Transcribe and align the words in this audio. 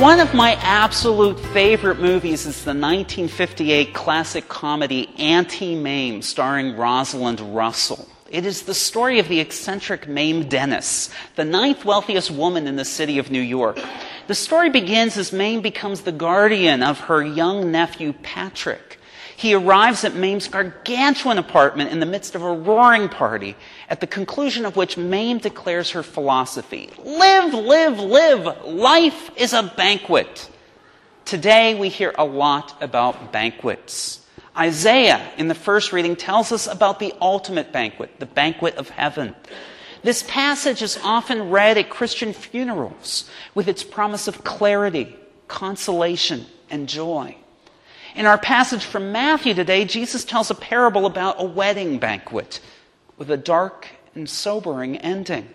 One 0.00 0.18
of 0.18 0.32
my 0.32 0.54
absolute 0.62 1.38
favorite 1.52 2.00
movies 2.00 2.46
is 2.46 2.64
the 2.64 2.70
1958 2.70 3.92
classic 3.92 4.48
comedy 4.48 5.10
Auntie 5.18 5.74
Mame, 5.74 6.22
starring 6.22 6.74
Rosalind 6.74 7.38
Russell. 7.54 8.08
It 8.30 8.46
is 8.46 8.62
the 8.62 8.72
story 8.72 9.18
of 9.18 9.28
the 9.28 9.40
eccentric 9.40 10.08
Mame 10.08 10.48
Dennis, 10.48 11.10
the 11.36 11.44
ninth 11.44 11.84
wealthiest 11.84 12.30
woman 12.30 12.66
in 12.66 12.76
the 12.76 12.84
city 12.86 13.18
of 13.18 13.30
New 13.30 13.42
York. 13.42 13.78
The 14.26 14.34
story 14.34 14.70
begins 14.70 15.18
as 15.18 15.34
Mame 15.34 15.60
becomes 15.60 16.00
the 16.00 16.12
guardian 16.12 16.82
of 16.82 16.98
her 17.00 17.22
young 17.22 17.70
nephew 17.70 18.14
Patrick. 18.22 18.99
He 19.40 19.54
arrives 19.54 20.04
at 20.04 20.14
Mame's 20.14 20.48
gargantuan 20.48 21.38
apartment 21.38 21.92
in 21.92 21.98
the 21.98 22.04
midst 22.04 22.34
of 22.34 22.42
a 22.42 22.52
roaring 22.52 23.08
party, 23.08 23.56
at 23.88 24.00
the 24.00 24.06
conclusion 24.06 24.66
of 24.66 24.76
which 24.76 24.98
Mame 24.98 25.38
declares 25.38 25.92
her 25.92 26.02
philosophy 26.02 26.90
Live, 27.02 27.54
live, 27.54 27.98
live! 27.98 28.66
Life 28.66 29.30
is 29.36 29.54
a 29.54 29.62
banquet. 29.62 30.50
Today 31.24 31.74
we 31.74 31.88
hear 31.88 32.14
a 32.18 32.24
lot 32.26 32.82
about 32.82 33.32
banquets. 33.32 34.26
Isaiah, 34.54 35.32
in 35.38 35.48
the 35.48 35.54
first 35.54 35.90
reading, 35.90 36.16
tells 36.16 36.52
us 36.52 36.66
about 36.66 36.98
the 36.98 37.14
ultimate 37.22 37.72
banquet, 37.72 38.20
the 38.20 38.26
banquet 38.26 38.74
of 38.76 38.90
heaven. 38.90 39.34
This 40.02 40.22
passage 40.22 40.82
is 40.82 41.00
often 41.02 41.48
read 41.48 41.78
at 41.78 41.88
Christian 41.88 42.34
funerals 42.34 43.30
with 43.54 43.68
its 43.68 43.84
promise 43.84 44.28
of 44.28 44.44
clarity, 44.44 45.16
consolation, 45.48 46.44
and 46.68 46.86
joy. 46.86 47.36
In 48.16 48.26
our 48.26 48.38
passage 48.38 48.84
from 48.84 49.12
Matthew 49.12 49.54
today, 49.54 49.84
Jesus 49.84 50.24
tells 50.24 50.50
a 50.50 50.54
parable 50.54 51.06
about 51.06 51.36
a 51.38 51.44
wedding 51.44 51.98
banquet 51.98 52.60
with 53.16 53.30
a 53.30 53.36
dark 53.36 53.86
and 54.14 54.28
sobering 54.28 54.96
ending. 54.96 55.48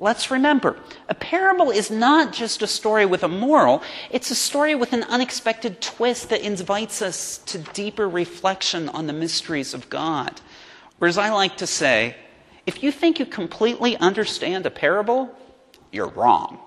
Let's 0.00 0.30
remember, 0.30 0.78
a 1.08 1.14
parable 1.14 1.72
is 1.72 1.90
not 1.90 2.32
just 2.32 2.62
a 2.62 2.68
story 2.68 3.04
with 3.04 3.24
a 3.24 3.28
moral, 3.28 3.82
it's 4.10 4.30
a 4.30 4.36
story 4.36 4.76
with 4.76 4.92
an 4.92 5.02
unexpected 5.02 5.80
twist 5.80 6.28
that 6.28 6.42
invites 6.42 7.02
us 7.02 7.38
to 7.46 7.58
deeper 7.58 8.08
reflection 8.08 8.88
on 8.90 9.08
the 9.08 9.12
mysteries 9.12 9.74
of 9.74 9.90
God. 9.90 10.40
Or 11.00 11.08
as 11.08 11.18
I 11.18 11.30
like 11.30 11.56
to 11.56 11.66
say, 11.66 12.14
if 12.64 12.84
you 12.84 12.92
think 12.92 13.18
you 13.18 13.26
completely 13.26 13.96
understand 13.96 14.66
a 14.66 14.70
parable, 14.70 15.36
you're 15.90 16.10
wrong. 16.10 16.60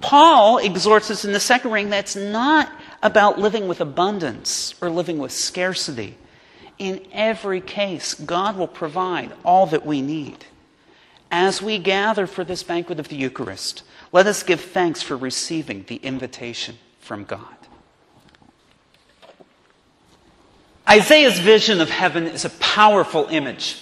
Paul 0.00 0.58
exhorts 0.58 1.10
us 1.12 1.24
in 1.24 1.32
the 1.32 1.38
second 1.38 1.70
ring 1.70 1.90
that's 1.90 2.16
not 2.16 2.72
about 3.02 3.38
living 3.38 3.68
with 3.68 3.80
abundance 3.80 4.74
or 4.80 4.90
living 4.90 5.18
with 5.18 5.32
scarcity. 5.32 6.16
In 6.78 7.06
every 7.12 7.60
case, 7.60 8.14
God 8.14 8.56
will 8.56 8.68
provide 8.68 9.32
all 9.44 9.66
that 9.66 9.86
we 9.86 10.02
need. 10.02 10.44
As 11.30 11.62
we 11.62 11.78
gather 11.78 12.26
for 12.26 12.44
this 12.44 12.62
banquet 12.62 12.98
of 12.98 13.08
the 13.08 13.16
Eucharist, 13.16 13.82
let 14.12 14.26
us 14.26 14.42
give 14.42 14.60
thanks 14.60 15.02
for 15.02 15.16
receiving 15.16 15.84
the 15.86 15.96
invitation 15.96 16.76
from 16.98 17.24
God. 17.24 17.44
Isaiah's 20.88 21.38
vision 21.38 21.80
of 21.80 21.88
heaven 21.88 22.26
is 22.26 22.44
a 22.44 22.50
powerful 22.50 23.28
image. 23.30 23.80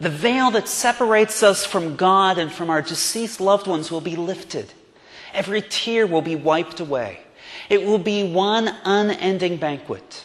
The 0.00 0.10
veil 0.10 0.50
that 0.50 0.68
separates 0.68 1.42
us 1.42 1.64
from 1.64 1.96
God 1.96 2.36
and 2.36 2.52
from 2.52 2.68
our 2.68 2.82
deceased 2.82 3.40
loved 3.40 3.66
ones 3.66 3.90
will 3.90 4.00
be 4.02 4.16
lifted. 4.16 4.72
Every 5.32 5.62
tear 5.62 6.06
will 6.06 6.20
be 6.20 6.36
wiped 6.36 6.80
away. 6.80 7.20
It 7.68 7.84
will 7.84 7.98
be 7.98 8.22
one 8.24 8.74
unending 8.84 9.56
banquet. 9.56 10.24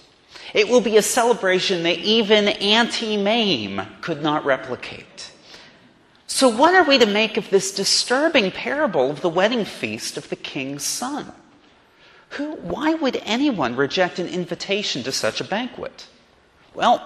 It 0.54 0.70
will 0.70 0.82
be 0.82 0.98
a 0.98 1.02
celebration 1.02 1.84
that 1.84 2.00
even 2.00 2.48
Auntie 2.48 3.18
Mame 3.18 3.82
could 4.02 4.22
not 4.22 4.46
replicate. 4.46 5.32
So, 6.28 6.50
what 6.50 6.76
are 6.76 6.84
we 6.84 6.98
to 6.98 7.06
make 7.06 7.38
of 7.38 7.50
this 7.50 7.74
disturbing 7.74 8.52
parable 8.52 9.10
of 9.10 9.22
the 9.22 9.30
wedding 9.30 9.66
feast 9.66 10.18
of 10.18 10.30
the 10.30 10.36
king's 10.36 10.84
son? 10.84 11.32
Who, 12.32 12.54
why 12.56 12.94
would 12.94 13.22
anyone 13.26 13.76
reject 13.76 14.20
an 14.20 14.28
invitation 14.28 15.04
to 15.04 15.12
such 15.12 15.40
a 15.40 15.46
banquet? 15.46 16.08
Well, 16.74 17.02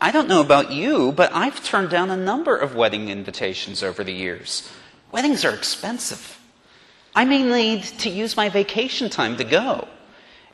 I 0.00 0.12
don't 0.12 0.28
know 0.28 0.40
about 0.40 0.70
you, 0.70 1.12
but 1.12 1.32
I've 1.34 1.64
turned 1.64 1.90
down 1.90 2.10
a 2.10 2.16
number 2.16 2.56
of 2.56 2.74
wedding 2.74 3.08
invitations 3.08 3.82
over 3.82 4.04
the 4.04 4.12
years. 4.12 4.70
Weddings 5.10 5.44
are 5.44 5.54
expensive. 5.54 6.37
I 7.18 7.24
may 7.24 7.42
need 7.42 7.82
to 7.82 8.08
use 8.08 8.36
my 8.36 8.48
vacation 8.48 9.10
time 9.10 9.38
to 9.38 9.42
go. 9.42 9.88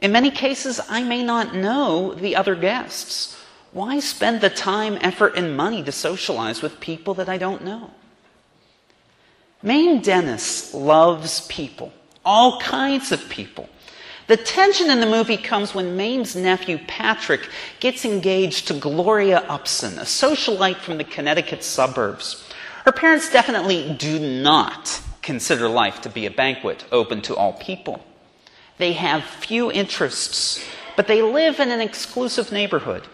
In 0.00 0.12
many 0.12 0.30
cases, 0.30 0.80
I 0.88 1.02
may 1.02 1.22
not 1.22 1.54
know 1.54 2.14
the 2.14 2.36
other 2.36 2.54
guests. 2.54 3.38
Why 3.72 4.00
spend 4.00 4.40
the 4.40 4.48
time, 4.48 4.96
effort, 5.02 5.36
and 5.36 5.58
money 5.58 5.82
to 5.82 5.92
socialize 5.92 6.62
with 6.62 6.80
people 6.80 7.12
that 7.14 7.28
I 7.28 7.36
don't 7.36 7.66
know? 7.66 7.90
Mame 9.62 10.00
Dennis 10.00 10.72
loves 10.72 11.46
people, 11.48 11.92
all 12.24 12.58
kinds 12.60 13.12
of 13.12 13.28
people. 13.28 13.68
The 14.28 14.38
tension 14.38 14.88
in 14.88 15.00
the 15.00 15.06
movie 15.06 15.36
comes 15.36 15.74
when 15.74 15.98
Mame's 15.98 16.34
nephew 16.34 16.78
Patrick 16.88 17.46
gets 17.78 18.06
engaged 18.06 18.68
to 18.68 18.80
Gloria 18.80 19.40
Upson, 19.50 19.98
a 19.98 20.04
socialite 20.04 20.78
from 20.78 20.96
the 20.96 21.04
Connecticut 21.04 21.62
suburbs. 21.62 22.42
Her 22.86 22.92
parents 22.92 23.30
definitely 23.30 23.94
do 23.98 24.18
not 24.18 25.02
consider 25.24 25.68
life 25.68 26.00
to 26.02 26.08
be 26.08 26.26
a 26.26 26.30
banquet 26.30 26.84
open 26.92 27.22
to 27.22 27.34
all 27.34 27.54
people. 27.54 28.04
They 28.78 28.92
have 28.92 29.24
few 29.24 29.72
interests, 29.72 30.64
but 30.96 31.06
they 31.06 31.22
live 31.22 31.58
in 31.58 31.70
an 31.70 31.80
exclusive 31.80 32.52
neighborhood. 32.52 33.06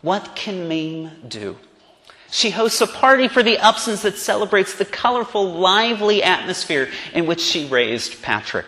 What 0.00 0.34
can 0.34 0.66
Mame 0.66 1.10
do? 1.28 1.56
She 2.30 2.50
hosts 2.50 2.80
a 2.80 2.86
party 2.86 3.28
for 3.28 3.42
the 3.42 3.58
Upsons 3.58 4.02
that 4.02 4.16
celebrates 4.16 4.74
the 4.74 4.86
colorful, 4.86 5.52
lively 5.52 6.22
atmosphere 6.22 6.88
in 7.12 7.26
which 7.26 7.40
she 7.40 7.66
raised 7.66 8.22
Patrick. 8.22 8.66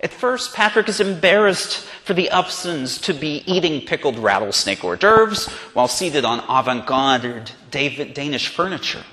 At 0.00 0.12
first, 0.12 0.54
Patrick 0.54 0.88
is 0.88 1.00
embarrassed 1.00 1.78
for 2.04 2.14
the 2.14 2.30
Upsons 2.32 3.00
to 3.02 3.12
be 3.12 3.42
eating 3.46 3.86
pickled 3.86 4.18
rattlesnake 4.18 4.84
hors 4.84 4.96
d'oeuvres 4.96 5.48
while 5.74 5.88
seated 5.88 6.24
on 6.24 6.40
avant 6.48 6.86
garde 6.86 7.50
Danish 7.70 8.48
furniture. 8.48 9.04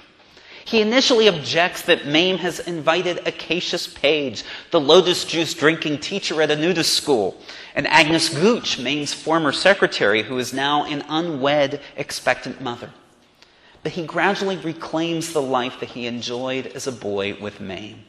He 0.69 0.81
initially 0.81 1.27
objects 1.27 1.81
that 1.83 2.05
Mame 2.05 2.37
has 2.37 2.59
invited 2.59 3.27
Acacius 3.27 3.87
Page, 3.87 4.43
the 4.69 4.79
lotus 4.79 5.25
juice 5.25 5.55
drinking 5.55 5.97
teacher 5.97 6.43
at 6.43 6.51
a 6.51 6.55
nudist 6.55 6.93
school, 6.93 7.35
and 7.73 7.87
Agnes 7.87 8.29
Gooch, 8.29 8.77
Mame's 8.77 9.11
former 9.11 9.51
secretary, 9.51 10.21
who 10.21 10.37
is 10.37 10.53
now 10.53 10.83
an 10.85 11.03
unwed 11.09 11.81
expectant 11.95 12.61
mother. 12.61 12.91
But 13.81 13.93
he 13.93 14.05
gradually 14.05 14.57
reclaims 14.57 15.33
the 15.33 15.41
life 15.41 15.79
that 15.79 15.89
he 15.89 16.05
enjoyed 16.05 16.67
as 16.67 16.85
a 16.85 16.91
boy 16.91 17.35
with 17.41 17.59
Mame. 17.59 18.03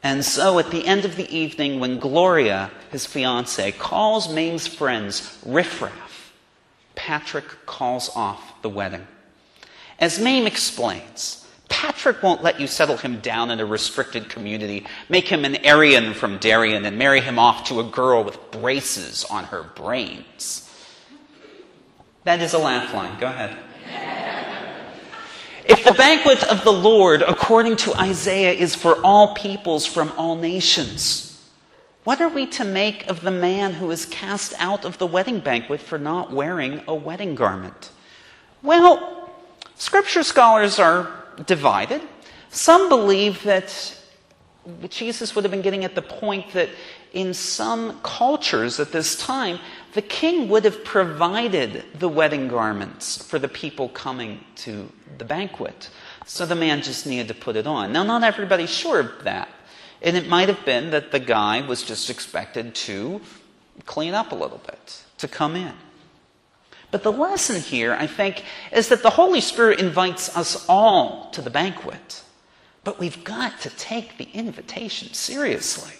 And 0.00 0.24
so 0.24 0.60
at 0.60 0.70
the 0.70 0.86
end 0.86 1.04
of 1.04 1.16
the 1.16 1.28
evening, 1.36 1.80
when 1.80 1.98
Gloria, 1.98 2.70
his 2.92 3.04
fiancee, 3.04 3.72
calls 3.72 4.32
Mame's 4.32 4.68
friends 4.68 5.36
riffraff, 5.44 6.32
Patrick 6.94 7.66
calls 7.66 8.10
off 8.14 8.62
the 8.62 8.68
wedding. 8.68 9.08
As 9.98 10.20
Mame 10.20 10.46
explains, 10.46 11.43
Patrick 11.84 12.22
won't 12.22 12.42
let 12.42 12.58
you 12.58 12.66
settle 12.66 12.96
him 12.96 13.20
down 13.20 13.50
in 13.50 13.60
a 13.60 13.66
restricted 13.66 14.30
community, 14.30 14.86
make 15.10 15.28
him 15.28 15.44
an 15.44 15.58
Aryan 15.66 16.14
from 16.14 16.38
Darien, 16.38 16.86
and 16.86 16.96
marry 16.96 17.20
him 17.20 17.38
off 17.38 17.64
to 17.64 17.78
a 17.78 17.84
girl 17.84 18.24
with 18.24 18.38
braces 18.50 19.22
on 19.24 19.44
her 19.44 19.62
brains. 19.62 20.66
That 22.24 22.40
is 22.40 22.54
a 22.54 22.58
laugh 22.58 22.94
line. 22.94 23.20
Go 23.20 23.26
ahead. 23.26 23.58
If 25.66 25.84
the 25.84 25.92
banquet 25.92 26.42
of 26.44 26.64
the 26.64 26.72
Lord, 26.72 27.20
according 27.20 27.76
to 27.76 27.94
Isaiah, 28.00 28.52
is 28.52 28.74
for 28.74 28.96
all 29.04 29.34
peoples 29.34 29.84
from 29.84 30.10
all 30.16 30.36
nations, 30.36 31.46
what 32.04 32.22
are 32.22 32.30
we 32.30 32.46
to 32.46 32.64
make 32.64 33.06
of 33.08 33.20
the 33.20 33.30
man 33.30 33.74
who 33.74 33.90
is 33.90 34.06
cast 34.06 34.54
out 34.58 34.86
of 34.86 34.96
the 34.96 35.06
wedding 35.06 35.40
banquet 35.40 35.82
for 35.82 35.98
not 35.98 36.32
wearing 36.32 36.80
a 36.88 36.94
wedding 36.94 37.34
garment? 37.34 37.90
Well, 38.62 39.30
scripture 39.74 40.22
scholars 40.22 40.78
are 40.78 41.23
divided. 41.46 42.02
Some 42.50 42.88
believe 42.88 43.42
that 43.44 44.00
Jesus 44.88 45.34
would 45.34 45.44
have 45.44 45.50
been 45.50 45.62
getting 45.62 45.84
at 45.84 45.94
the 45.94 46.02
point 46.02 46.52
that 46.52 46.70
in 47.12 47.34
some 47.34 48.00
cultures 48.02 48.80
at 48.80 48.92
this 48.92 49.16
time, 49.16 49.58
the 49.92 50.02
king 50.02 50.48
would 50.48 50.64
have 50.64 50.84
provided 50.84 51.84
the 51.98 52.08
wedding 52.08 52.48
garments 52.48 53.24
for 53.24 53.38
the 53.38 53.48
people 53.48 53.88
coming 53.90 54.40
to 54.56 54.90
the 55.18 55.24
banquet. 55.24 55.90
So 56.26 56.46
the 56.46 56.56
man 56.56 56.82
just 56.82 57.06
needed 57.06 57.28
to 57.28 57.34
put 57.34 57.56
it 57.56 57.66
on. 57.66 57.92
Now, 57.92 58.02
not 58.02 58.24
everybody's 58.24 58.70
sure 58.70 59.00
of 59.00 59.24
that. 59.24 59.48
And 60.02 60.16
it 60.16 60.28
might 60.28 60.48
have 60.48 60.64
been 60.64 60.90
that 60.90 61.12
the 61.12 61.20
guy 61.20 61.66
was 61.66 61.82
just 61.82 62.10
expected 62.10 62.74
to 62.74 63.20
clean 63.86 64.14
up 64.14 64.32
a 64.32 64.34
little 64.34 64.60
bit, 64.66 65.04
to 65.18 65.28
come 65.28 65.56
in. 65.56 65.72
But 66.94 67.02
the 67.02 67.10
lesson 67.10 67.60
here, 67.60 67.92
I 67.92 68.06
think, 68.06 68.44
is 68.70 68.86
that 68.90 69.02
the 69.02 69.10
Holy 69.10 69.40
Spirit 69.40 69.80
invites 69.80 70.36
us 70.36 70.64
all 70.68 71.28
to 71.32 71.42
the 71.42 71.50
banquet. 71.50 72.22
But 72.84 73.00
we've 73.00 73.24
got 73.24 73.60
to 73.62 73.70
take 73.70 74.16
the 74.16 74.28
invitation 74.32 75.12
seriously. 75.12 75.94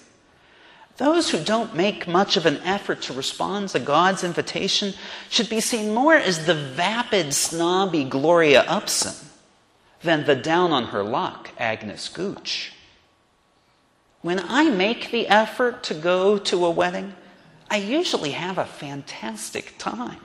Those 0.99 1.31
who 1.31 1.43
don't 1.43 1.75
make 1.75 2.07
much 2.07 2.37
of 2.37 2.47
an 2.47 2.59
effort 2.59 3.03
to 3.03 3.13
respond 3.13 3.71
to 3.71 3.81
God's 3.81 4.23
invitation 4.23 4.95
should 5.31 5.49
be 5.49 5.59
seen 5.59 5.93
more 5.93 6.15
as 6.15 6.47
the 6.47 6.55
vapid, 6.55 7.35
snobby 7.35 8.05
Gloria 8.05 8.63
Upson 8.63 9.17
than 10.03 10.27
the 10.27 10.37
down 10.37 10.71
on 10.71 10.85
her 10.85 11.03
luck 11.03 11.51
Agnes 11.59 12.09
Gooch. 12.09 12.73
When 14.23 14.39
I 14.39 14.71
make 14.71 15.11
the 15.11 15.27
effort 15.27 15.83
to 15.83 15.95
go 15.95 16.39
to 16.39 16.65
a 16.65 16.71
wedding, 16.71 17.15
I 17.69 17.79
usually 17.79 18.31
have 18.31 18.59
a 18.59 18.65
fantastic 18.65 19.75
time. 19.77 20.21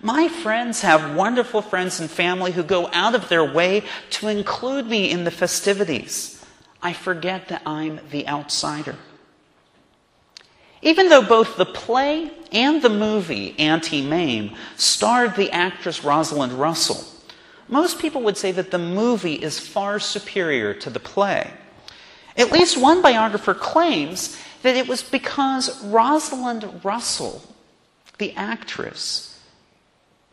My 0.00 0.28
friends 0.28 0.82
have 0.82 1.16
wonderful 1.16 1.60
friends 1.60 1.98
and 1.98 2.08
family 2.08 2.52
who 2.52 2.62
go 2.62 2.88
out 2.92 3.14
of 3.14 3.28
their 3.28 3.44
way 3.44 3.82
to 4.10 4.28
include 4.28 4.86
me 4.86 5.10
in 5.10 5.24
the 5.24 5.30
festivities. 5.30 6.44
I 6.80 6.92
forget 6.92 7.48
that 7.48 7.62
I'm 7.66 8.00
the 8.10 8.28
outsider. 8.28 8.94
Even 10.82 11.08
though 11.08 11.24
both 11.24 11.56
the 11.56 11.66
play 11.66 12.30
and 12.52 12.80
the 12.80 12.88
movie, 12.88 13.58
Auntie 13.58 14.06
Mame, 14.06 14.54
starred 14.76 15.34
the 15.34 15.50
actress 15.50 16.04
Rosalind 16.04 16.52
Russell, 16.52 17.04
most 17.66 17.98
people 17.98 18.22
would 18.22 18.36
say 18.36 18.52
that 18.52 18.70
the 18.70 18.78
movie 18.78 19.34
is 19.34 19.58
far 19.58 19.98
superior 19.98 20.72
to 20.74 20.90
the 20.90 21.00
play. 21.00 21.52
At 22.36 22.52
least 22.52 22.80
one 22.80 23.02
biographer 23.02 23.54
claims 23.54 24.38
that 24.62 24.76
it 24.76 24.86
was 24.86 25.02
because 25.02 25.84
Rosalind 25.84 26.84
Russell, 26.84 27.42
the 28.18 28.32
actress, 28.34 29.37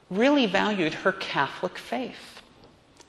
really 0.09 0.45
valued 0.45 0.93
her 0.93 1.11
Catholic 1.11 1.77
faith. 1.77 2.41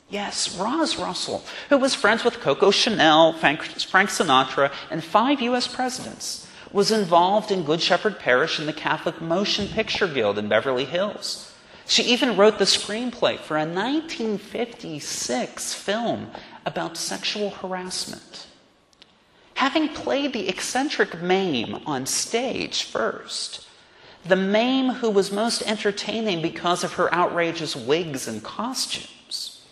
Yes, 0.08 0.56
Roz 0.56 0.98
Russell, 0.98 1.44
who 1.68 1.78
was 1.78 1.94
friends 1.94 2.22
with 2.22 2.40
Coco 2.40 2.70
Chanel, 2.70 3.32
Frank 3.32 3.60
Sinatra, 3.60 4.72
and 4.90 5.02
five 5.02 5.40
U.S. 5.40 5.66
presidents, 5.66 6.48
was 6.72 6.92
involved 6.92 7.50
in 7.50 7.64
Good 7.64 7.80
Shepherd 7.80 8.18
Parish 8.18 8.58
and 8.58 8.68
the 8.68 8.72
Catholic 8.72 9.20
Motion 9.20 9.68
Picture 9.68 10.06
Guild 10.06 10.38
in 10.38 10.48
Beverly 10.48 10.84
Hills. 10.84 11.52
She 11.86 12.02
even 12.04 12.36
wrote 12.36 12.58
the 12.58 12.64
screenplay 12.64 13.38
for 13.38 13.56
a 13.56 13.66
1956 13.66 15.74
film 15.74 16.30
about 16.64 16.96
sexual 16.96 17.50
harassment. 17.50 18.46
Having 19.54 19.90
played 19.90 20.32
the 20.32 20.48
eccentric 20.48 21.20
Mame 21.22 21.80
on 21.86 22.06
stage 22.06 22.84
first, 22.84 23.66
the 24.24 24.36
Mame 24.36 24.90
who 24.94 25.10
was 25.10 25.30
most 25.30 25.62
entertaining 25.62 26.42
because 26.42 26.82
of 26.82 26.94
her 26.94 27.12
outrageous 27.12 27.76
wigs 27.76 28.26
and 28.26 28.42
costumes, 28.42 29.64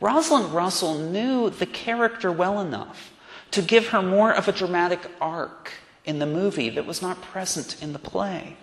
Rosalind 0.00 0.52
Russell 0.52 0.98
knew 0.98 1.50
the 1.50 1.66
character 1.66 2.32
well 2.32 2.60
enough 2.60 3.12
to 3.52 3.62
give 3.62 3.88
her 3.88 4.02
more 4.02 4.32
of 4.32 4.48
a 4.48 4.52
dramatic 4.52 5.00
arc 5.20 5.72
in 6.04 6.18
the 6.18 6.26
movie 6.26 6.70
that 6.70 6.86
was 6.86 7.00
not 7.02 7.22
present 7.22 7.80
in 7.82 7.92
the 7.92 7.98
play. 7.98 8.56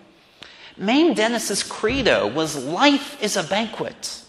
Mame 0.76 1.14
Dennis's 1.14 1.62
credo 1.62 2.26
was 2.26 2.64
life 2.64 3.22
is 3.22 3.36
a 3.36 3.42
banquet. 3.42 4.22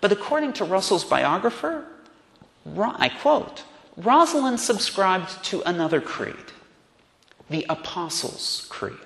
But 0.00 0.12
according 0.12 0.54
to 0.54 0.64
Russell's 0.64 1.04
biographer, 1.04 1.84
I 2.76 3.08
quote, 3.08 3.64
Rosalind 3.96 4.58
subscribed 4.58 5.44
to 5.44 5.62
another 5.62 6.00
creed, 6.00 6.52
the 7.48 7.66
Apostles' 7.68 8.66
Creed. 8.68 8.96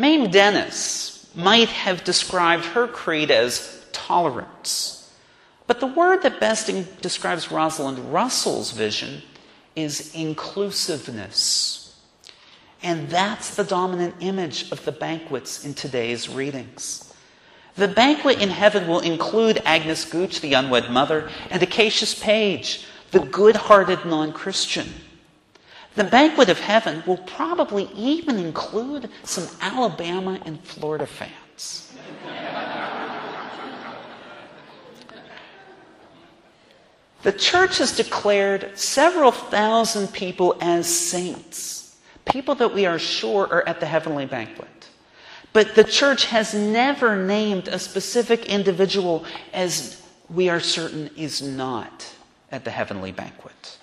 Mame 0.00 0.30
Dennis 0.30 1.30
might 1.34 1.68
have 1.68 2.04
described 2.04 2.64
her 2.64 2.88
creed 2.88 3.30
as 3.30 3.84
tolerance, 3.92 5.12
but 5.66 5.78
the 5.78 5.86
word 5.86 6.22
that 6.22 6.40
best 6.40 6.70
describes 7.02 7.52
Rosalind 7.52 8.10
Russell's 8.10 8.72
vision 8.72 9.20
is 9.76 10.14
inclusiveness. 10.14 12.00
And 12.82 13.10
that's 13.10 13.54
the 13.56 13.62
dominant 13.62 14.14
image 14.20 14.72
of 14.72 14.82
the 14.86 14.92
banquets 14.92 15.66
in 15.66 15.74
today's 15.74 16.30
readings. 16.30 17.12
The 17.76 17.86
banquet 17.86 18.40
in 18.40 18.48
heaven 18.48 18.88
will 18.88 19.00
include 19.00 19.60
Agnes 19.66 20.06
Gooch, 20.06 20.40
the 20.40 20.54
unwed 20.54 20.90
mother, 20.90 21.28
and 21.50 21.62
Acacius 21.62 22.18
Page, 22.18 22.86
the 23.10 23.20
good 23.20 23.54
hearted 23.54 24.06
non 24.06 24.32
Christian. 24.32 24.88
The 25.96 26.04
banquet 26.04 26.48
of 26.48 26.60
heaven 26.60 27.02
will 27.06 27.18
probably 27.18 27.90
even 27.94 28.38
include 28.38 29.10
some 29.24 29.48
Alabama 29.60 30.40
and 30.44 30.62
Florida 30.62 31.06
fans. 31.06 31.92
the 37.22 37.32
church 37.32 37.78
has 37.78 37.94
declared 37.94 38.78
several 38.78 39.32
thousand 39.32 40.12
people 40.12 40.56
as 40.60 40.86
saints, 40.86 41.96
people 42.24 42.54
that 42.54 42.72
we 42.72 42.86
are 42.86 42.98
sure 42.98 43.46
are 43.48 43.68
at 43.68 43.80
the 43.80 43.86
heavenly 43.86 44.26
banquet. 44.26 44.68
But 45.52 45.74
the 45.74 45.84
church 45.84 46.26
has 46.26 46.54
never 46.54 47.16
named 47.16 47.66
a 47.66 47.78
specific 47.78 48.46
individual 48.46 49.24
as 49.52 50.00
we 50.28 50.48
are 50.48 50.60
certain 50.60 51.10
is 51.16 51.42
not 51.42 52.06
at 52.52 52.64
the 52.64 52.70
heavenly 52.70 53.10
banquet. 53.10 53.79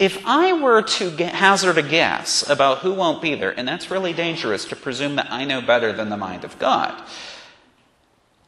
If 0.00 0.26
I 0.26 0.54
were 0.54 0.80
to 0.80 1.10
hazard 1.26 1.76
a 1.76 1.82
guess 1.82 2.48
about 2.48 2.78
who 2.78 2.94
won't 2.94 3.20
be 3.20 3.34
there, 3.34 3.50
and 3.50 3.68
that's 3.68 3.90
really 3.90 4.14
dangerous 4.14 4.64
to 4.64 4.76
presume 4.76 5.16
that 5.16 5.30
I 5.30 5.44
know 5.44 5.60
better 5.60 5.92
than 5.92 6.08
the 6.08 6.16
mind 6.16 6.42
of 6.42 6.58
God, 6.58 7.02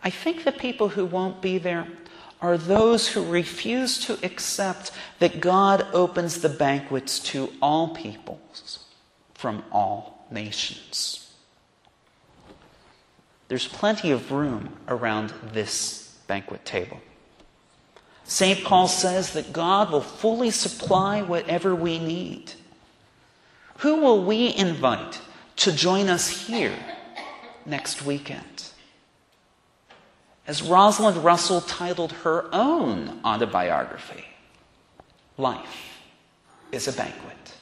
I 0.02 0.08
think 0.08 0.44
the 0.44 0.52
people 0.52 0.88
who 0.88 1.04
won't 1.04 1.42
be 1.42 1.58
there 1.58 1.86
are 2.40 2.56
those 2.56 3.08
who 3.08 3.22
refuse 3.22 3.98
to 4.06 4.18
accept 4.24 4.92
that 5.18 5.42
God 5.42 5.86
opens 5.92 6.40
the 6.40 6.48
banquets 6.48 7.18
to 7.18 7.52
all 7.60 7.94
peoples 7.94 8.86
from 9.34 9.62
all 9.70 10.26
nations. 10.30 11.34
There's 13.48 13.68
plenty 13.68 14.10
of 14.10 14.32
room 14.32 14.78
around 14.88 15.34
this 15.52 16.16
banquet 16.26 16.64
table. 16.64 17.02
St. 18.32 18.64
Paul 18.64 18.88
says 18.88 19.34
that 19.34 19.52
God 19.52 19.92
will 19.92 20.00
fully 20.00 20.50
supply 20.50 21.20
whatever 21.20 21.74
we 21.74 21.98
need. 21.98 22.54
Who 23.80 24.00
will 24.00 24.24
we 24.24 24.56
invite 24.56 25.20
to 25.56 25.70
join 25.70 26.08
us 26.08 26.46
here 26.46 26.78
next 27.66 28.06
weekend? 28.06 28.70
As 30.46 30.62
Rosalind 30.62 31.18
Russell 31.18 31.60
titled 31.60 32.12
her 32.24 32.46
own 32.54 33.20
autobiography, 33.22 34.24
Life 35.36 35.98
is 36.72 36.88
a 36.88 36.92
Banquet. 36.94 37.52